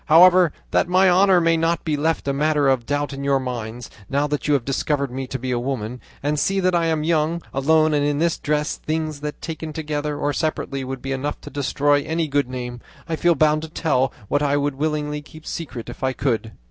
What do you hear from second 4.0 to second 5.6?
now that you have discovered me to be a